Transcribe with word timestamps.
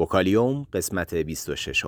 وکالیوم 0.00 0.66
قسمت 0.72 1.14
26 1.14 1.84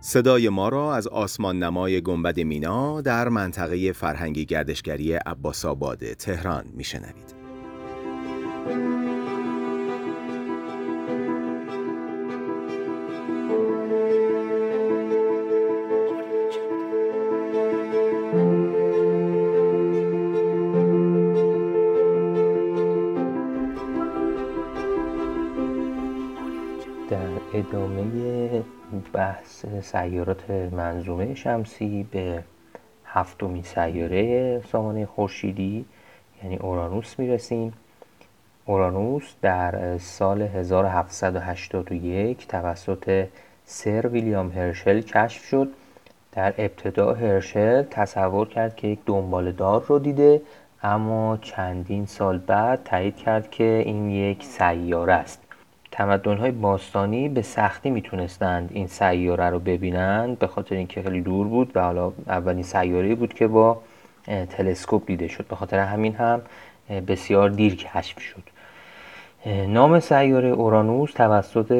صدای 0.00 0.48
ما 0.48 0.68
را 0.68 0.94
از 0.94 1.06
آسمان 1.08 1.58
نمای 1.58 2.00
گنبد 2.00 2.40
مینا 2.40 3.00
در 3.00 3.28
منطقه 3.28 3.92
فرهنگی 3.92 4.46
گردشگری 4.46 5.12
عباس 5.12 5.64
آباد 5.64 6.12
تهران 6.12 6.64
میشنوید. 6.74 7.38
ادامه 27.58 28.62
بحث 29.12 29.66
سیارات 29.82 30.50
منظومه 30.50 31.34
شمسی 31.34 32.06
به 32.10 32.44
هفتمین 33.04 33.62
سیاره 33.62 34.62
سامانه 34.72 35.06
خورشیدی 35.06 35.84
یعنی 36.42 36.56
اورانوس 36.56 37.18
می‌رسیم. 37.18 37.72
اورانوس 38.66 39.34
در 39.42 39.98
سال 39.98 40.42
1781 40.42 42.46
توسط 42.46 43.26
سر 43.64 44.06
ویلیام 44.06 44.50
هرشل 44.50 45.00
کشف 45.00 45.44
شد. 45.44 45.68
در 46.32 46.54
ابتدا 46.58 47.14
هرشل 47.14 47.82
تصور 47.82 48.48
کرد 48.48 48.76
که 48.76 48.88
یک 48.88 48.98
دنبال 49.06 49.52
دار 49.52 49.84
رو 49.88 49.98
دیده 49.98 50.42
اما 50.82 51.38
چندین 51.42 52.06
سال 52.06 52.38
بعد 52.38 52.84
تایید 52.84 53.16
کرد 53.16 53.50
که 53.50 53.82
این 53.86 54.10
یک 54.10 54.44
سیاره 54.44 55.12
است. 55.12 55.47
تمدن‌های 55.90 56.50
باستانی 56.50 57.28
به 57.28 57.42
سختی 57.42 57.90
می‌تونستند 57.90 58.70
این 58.72 58.86
سیاره 58.86 59.50
رو 59.50 59.58
ببینند 59.58 60.38
به 60.38 60.46
خاطر 60.46 60.74
اینکه 60.74 61.02
خیلی 61.02 61.20
دور 61.20 61.46
بود 61.46 61.72
و 61.74 61.80
حالا 61.80 62.12
اولین 62.26 62.62
سیاره 62.62 63.14
بود 63.14 63.34
که 63.34 63.46
با 63.46 63.80
تلسکوپ 64.50 65.06
دیده 65.06 65.28
شد. 65.28 65.46
به 65.46 65.56
خاطر 65.56 65.78
همین 65.78 66.14
هم 66.14 66.42
بسیار 67.06 67.50
دیر 67.50 67.76
کشف 67.76 68.20
شد. 68.20 68.42
نام 69.68 70.00
سیاره 70.00 70.48
اورانوس 70.48 71.12
توسط 71.12 71.72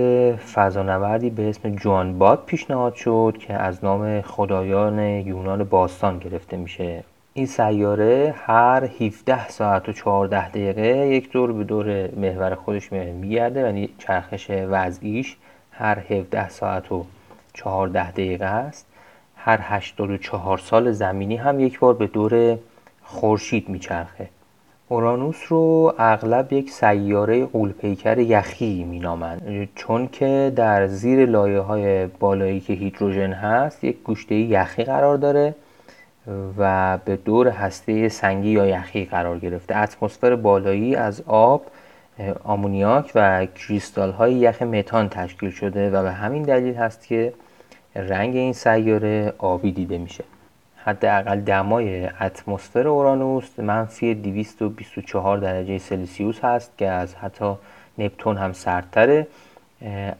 فضانوردی 0.54 1.30
به 1.30 1.48
اسم 1.48 1.74
جوان 1.76 2.18
باد 2.18 2.44
پیشنهاد 2.46 2.94
شد 2.94 3.36
که 3.40 3.54
از 3.54 3.84
نام 3.84 4.20
خدایان 4.20 4.98
یونان 4.98 5.64
باستان 5.64 6.18
گرفته 6.18 6.56
میشه. 6.56 7.04
این 7.38 7.46
سیاره 7.46 8.34
هر 8.38 8.84
17 8.84 9.48
ساعت 9.48 9.88
و 9.88 9.92
14 9.92 10.48
دقیقه 10.48 11.06
یک 11.06 11.32
دور 11.32 11.52
به 11.52 11.64
دور 11.64 12.10
محور 12.16 12.54
خودش 12.54 12.92
میگرده 12.92 13.60
یعنی 13.60 13.88
چرخش 13.98 14.50
وضعیش 14.50 15.36
هر 15.70 15.98
17 15.98 16.48
ساعت 16.48 16.92
و 16.92 17.04
14 17.54 18.10
دقیقه 18.10 18.44
است. 18.44 18.86
هر 19.36 19.58
84 19.62 20.58
سال 20.58 20.92
زمینی 20.92 21.36
هم 21.36 21.60
یک 21.60 21.78
بار 21.78 21.94
به 21.94 22.06
دور 22.06 22.58
خورشید 23.02 23.68
میچرخه. 23.68 24.28
اورانوس 24.88 25.44
رو 25.48 25.94
اغلب 25.98 26.52
یک 26.52 26.70
سیاره 26.70 27.46
قولپیکر 27.46 28.18
یخی 28.18 28.84
مینامند 28.84 29.68
چون 29.74 30.08
که 30.08 30.52
در 30.56 30.86
زیر 30.86 31.26
لایه 31.26 31.60
های 31.60 32.06
بالایی 32.06 32.60
که 32.60 32.72
هیدروژن 32.72 33.32
هست 33.32 33.84
یک 33.84 34.02
گوشته 34.02 34.34
یخی 34.34 34.84
قرار 34.84 35.16
داره. 35.16 35.54
و 36.58 36.98
به 37.04 37.16
دور 37.16 37.48
هسته 37.48 38.08
سنگی 38.08 38.50
یا 38.50 38.66
یخی 38.66 39.04
قرار 39.04 39.38
گرفته. 39.38 39.76
اتمسفر 39.76 40.36
بالایی 40.36 40.96
از 40.96 41.22
آب 41.26 41.62
آمونیاک 42.44 43.12
و 43.14 43.46
کریستال 43.46 44.10
های 44.10 44.34
یخ 44.34 44.62
متان 44.62 45.08
تشکیل 45.08 45.50
شده 45.50 45.90
و 45.90 46.02
به 46.02 46.12
همین 46.12 46.42
دلیل 46.42 46.74
هست 46.74 47.06
که 47.06 47.32
رنگ 47.96 48.36
این 48.36 48.52
سیاره 48.52 49.32
آبی 49.38 49.72
دیده 49.72 49.98
میشه. 49.98 50.24
حداقل 50.84 51.40
دمای 51.40 52.06
اتمسفر 52.20 52.88
اورانوس 52.88 53.58
منفی 53.58 54.14
224 54.14 55.38
درجه 55.38 55.78
سلسیوس 55.78 56.44
هست 56.44 56.72
که 56.78 56.88
از 56.88 57.14
حتی 57.14 57.54
نپتون 57.98 58.36
هم 58.36 58.52
سردتره. 58.52 59.26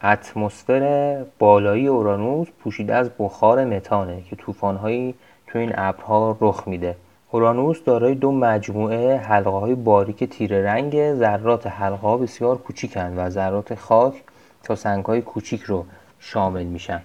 اتمسفر 0.03 1.25
بالایی 1.39 1.87
اورانوس 1.87 2.49
پوشیده 2.65 2.95
از 2.95 3.11
بخار 3.19 3.65
متانه 3.65 4.23
که 4.31 4.37
طوفان‌هایی 4.37 5.15
تو 5.49 5.59
این 5.59 5.73
ابرها 5.75 6.37
رخ 6.41 6.69
میده. 6.69 6.97
اورانوس 7.31 7.85
دارای 7.85 8.15
دو 8.15 8.33
مجموعه 8.33 9.17
حلقه 9.17 9.51
های 9.51 9.75
باریک 9.75 10.25
تیره 10.25 10.65
رنگ 10.65 11.15
ذرات 11.15 11.67
حلقه 11.67 11.97
ها 11.97 12.17
بسیار 12.17 12.59
کوچیکن 12.59 13.15
و 13.17 13.31
ذرات 13.31 13.75
خاک 13.75 14.15
تا 14.63 14.75
سنگ 14.75 15.05
های 15.05 15.23
کوچیک 15.23 15.63
رو 15.63 15.85
شامل 16.19 16.65
میشن. 16.65 17.01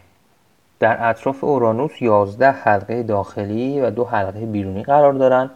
در 0.79 1.09
اطراف 1.09 1.43
اورانوس 1.43 2.01
11 2.01 2.51
حلقه 2.51 3.03
داخلی 3.03 3.81
و 3.81 3.89
دو 3.89 4.05
حلقه 4.05 4.45
بیرونی 4.45 4.83
قرار 4.83 5.13
دارن. 5.13 5.49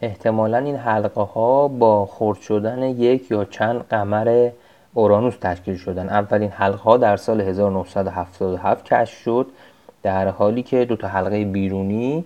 احتمالا 0.00 0.58
این 0.58 0.76
حلقه 0.76 1.20
ها 1.20 1.68
با 1.68 2.06
خرد 2.06 2.40
شدن 2.40 2.82
یک 2.82 3.30
یا 3.30 3.44
چند 3.44 3.84
قمر 3.90 4.50
اورانوس 4.94 5.36
تشکیل 5.40 5.76
شدن. 5.76 6.08
اولین 6.08 6.50
حلقه 6.50 6.82
ها 6.82 6.96
در 6.96 7.16
سال 7.16 7.40
1977 7.40 8.84
کشف 8.84 9.18
شد. 9.18 9.46
در 10.02 10.28
حالی 10.28 10.62
که 10.62 10.84
دو 10.84 10.96
تا 10.96 11.08
حلقه 11.08 11.44
بیرونی 11.44 12.24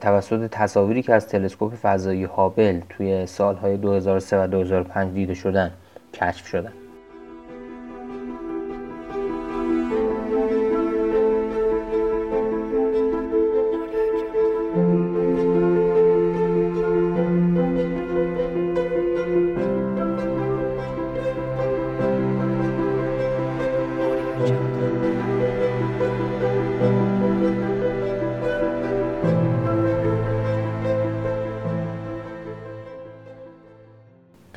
توسط 0.00 0.46
تصاویری 0.50 1.02
که 1.02 1.14
از 1.14 1.28
تلسکوپ 1.28 1.74
فضایی 1.74 2.24
هابل 2.24 2.80
توی 2.88 3.26
سالهای 3.26 3.76
2003 3.76 4.44
و 4.44 4.46
2005 4.46 5.14
دیده 5.14 5.34
شدن 5.34 5.70
کشف 6.14 6.46
شدن. 6.46 6.72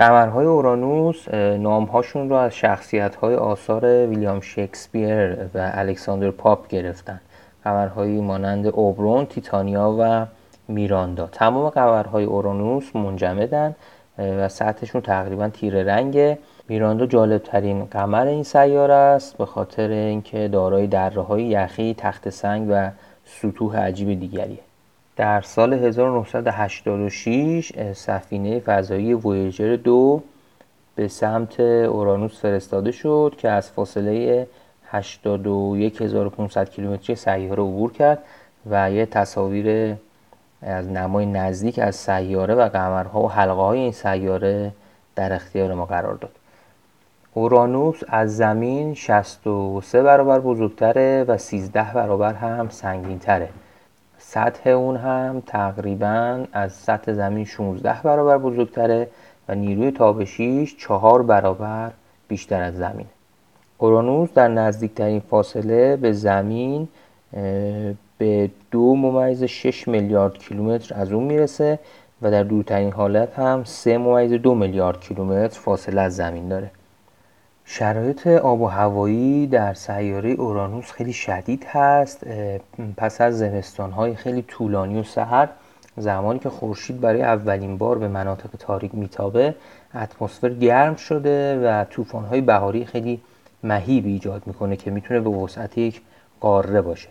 قمرهای 0.01 0.45
اورانوس 0.45 1.33
نامهاشون 1.33 2.29
رو 2.29 2.35
از 2.35 2.55
شخصیت‌های 2.55 3.35
آثار 3.35 3.85
ویلیام 3.85 4.41
شکسپیر 4.41 5.33
و 5.33 5.71
الکساندر 5.73 6.31
پاپ 6.31 6.67
گرفتن. 6.67 7.19
قمرهایی 7.63 8.21
مانند 8.21 8.67
اوبرون، 8.67 9.25
تیتانیا 9.25 9.95
و 9.99 10.25
میراندا. 10.67 11.27
تمام 11.31 11.69
قمرهای 11.69 12.23
اورانوس 12.23 12.95
منجمدن 12.95 13.75
و 14.17 14.49
سطحشون 14.49 15.01
تقریبا 15.01 15.49
تیره 15.49 15.83
رنگه. 15.83 16.37
میراندا 16.69 17.05
جالب 17.05 17.43
ترین 17.43 17.85
قمر 17.85 18.25
این 18.25 18.43
سیاره 18.43 18.93
است 18.93 19.37
به 19.37 19.45
خاطر 19.45 19.89
اینکه 19.89 20.47
دارای 20.47 20.87
دره 20.87 21.21
های 21.21 21.43
یخی 21.43 21.95
تخت 21.97 22.29
سنگ 22.29 22.67
و 22.71 22.89
سطوح 23.25 23.77
عجیب 23.77 24.19
دیگریه. 24.19 24.59
در 25.21 25.41
سال 25.41 25.73
1986 25.73 27.93
سفینه 27.93 28.59
فضایی 28.59 29.13
وویجر 29.13 29.75
دو 29.75 30.21
به 30.95 31.07
سمت 31.07 31.59
اورانوس 31.59 32.41
فرستاده 32.41 32.91
شد 32.91 33.35
که 33.37 33.49
از 33.49 33.71
فاصله 33.71 34.47
81500 34.87 36.69
کیلومتری 36.69 37.15
سیاره 37.15 37.63
عبور 37.63 37.91
کرد 37.91 38.23
و 38.69 38.91
یه 38.91 39.05
تصاویر 39.05 39.95
از 40.61 40.87
نمای 40.87 41.25
نزدیک 41.25 41.79
از 41.79 41.95
سیاره 41.95 42.55
و 42.55 42.69
قمرها 42.69 43.21
و 43.21 43.31
حلقه 43.31 43.61
های 43.61 43.79
این 43.79 43.91
سیاره 43.91 44.71
در 45.15 45.33
اختیار 45.33 45.73
ما 45.73 45.85
قرار 45.85 46.15
داد. 46.15 46.31
اورانوس 47.33 47.99
از 48.07 48.37
زمین 48.37 48.93
63 48.93 50.03
برابر 50.03 50.39
بزرگتره 50.39 51.25
و 51.27 51.37
13 51.37 51.93
برابر 51.93 52.33
هم 52.33 52.69
سنگینتره. 52.69 53.49
سطح 54.23 54.69
اون 54.69 54.97
هم 54.97 55.43
تقریبا 55.47 56.45
از 56.53 56.73
سطح 56.73 57.13
زمین 57.13 57.45
16 57.45 58.01
برابر 58.03 58.37
بزرگتره 58.37 59.07
و 59.49 59.55
نیروی 59.55 59.91
تابشیش 59.91 60.77
چهار 60.77 61.23
برابر 61.23 61.91
بیشتر 62.27 62.61
از 62.61 62.75
زمین. 62.75 63.05
اورانوس 63.77 64.33
در 64.33 64.47
نزدیکترین 64.47 65.19
فاصله 65.19 65.95
به 65.95 66.11
زمین 66.11 66.87
به 68.17 68.49
دو 68.71 68.95
ممیز 68.95 69.43
6 69.43 69.87
میلیارد 69.87 70.37
کیلومتر 70.37 70.95
از 70.95 71.11
اون 71.11 71.23
می‌رسه 71.23 71.79
و 72.21 72.31
در 72.31 72.43
دورترین 72.43 72.91
حالت 72.91 73.39
هم 73.39 73.63
سه 73.63 73.97
ممیز 73.97 74.33
دو 74.33 74.55
میلیارد 74.55 74.99
کیلومتر 74.99 75.59
فاصله 75.59 76.01
از 76.01 76.15
زمین 76.15 76.47
داره. 76.47 76.71
شرایط 77.73 78.27
آب 78.27 78.61
و 78.61 78.67
هوایی 78.67 79.47
در 79.47 79.73
سیاره 79.73 80.31
اورانوس 80.31 80.91
خیلی 80.91 81.13
شدید 81.13 81.65
هست 81.67 82.23
پس 82.97 83.21
از 83.21 83.37
زمستانهای 83.37 84.15
خیلی 84.15 84.41
طولانی 84.41 84.99
و 84.99 85.03
سرد 85.03 85.49
زمانی 85.97 86.39
که 86.39 86.49
خورشید 86.49 87.01
برای 87.01 87.21
اولین 87.21 87.77
بار 87.77 87.97
به 87.97 88.07
مناطق 88.07 88.49
تاریک 88.59 88.95
میتابه 88.95 89.55
اتمسفر 89.95 90.49
گرم 90.49 90.95
شده 90.95 91.59
و 91.59 91.85
طوفان‌های 91.85 92.41
بهاری 92.41 92.85
خیلی 92.85 93.21
مهیب 93.63 94.05
ایجاد 94.05 94.41
می‌کنه 94.45 94.75
که 94.75 94.91
می‌تونه 94.91 95.19
به 95.19 95.29
وسعت 95.29 95.77
یک 95.77 96.01
قاره 96.39 96.81
باشه. 96.81 97.09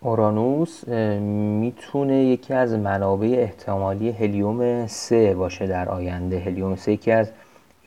اورانوس 0.00 0.88
می‌تونه 1.60 2.24
یکی 2.24 2.54
از 2.54 2.72
منابع 2.72 3.34
احتمالی 3.38 4.10
هلیوم 4.10 4.86
3 4.86 5.34
باشه 5.34 5.66
در 5.66 5.88
آینده. 5.88 6.38
هلیوم 6.38 6.76
3 6.76 6.92
یکی 6.92 7.12
از 7.12 7.30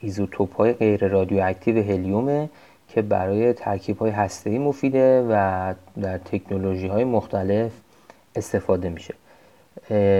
ایزوتوپ 0.05 0.55
های 0.55 0.73
غیر 0.73 1.07
رادیواکتیو 1.07 1.83
هلیومه 1.83 2.49
که 2.87 3.01
برای 3.01 3.53
ترکیب 3.53 3.97
های 3.97 4.11
هسته 4.11 4.59
مفیده 4.59 5.27
و 5.29 5.73
در 6.01 6.17
تکنولوژی 6.17 6.87
های 6.87 7.03
مختلف 7.03 7.71
استفاده 8.35 8.89
میشه. 8.89 9.13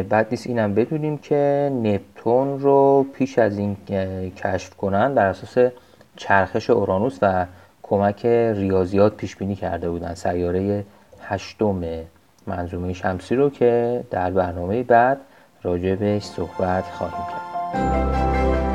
بعد 0.10 0.28
نیست 0.32 0.48
اینم 0.48 0.74
بدونیم 0.74 1.18
که 1.18 1.72
نپتون 1.84 2.60
رو 2.60 3.06
پیش 3.14 3.40
از 3.40 3.58
این 3.58 3.78
کشف 4.38 4.76
کنن 4.76 5.16
بر 5.16 5.26
اساس 5.26 5.72
چرخش 6.16 6.70
اورانوس 6.70 7.18
و 7.22 7.46
کمک 7.84 8.26
ریاضیات 8.26 9.16
پیش 9.16 9.36
بینی 9.36 9.56
کرده 9.56 9.90
بودن. 9.90 10.14
سیاره 10.14 10.86
هشتم 11.22 11.84
منظومه 12.48 12.94
شمسی 12.94 13.36
رو 13.36 13.50
که 13.50 14.04
در 14.12 14.32
برنامه 14.32 14.84
بعد 14.84 15.18
راجع 15.64 15.96
بهش 15.96 16.24
صحبت 16.24 16.84
خواهیم 16.84 17.26
کرد. 17.32 18.75